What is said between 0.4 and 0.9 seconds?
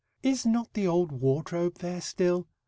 not the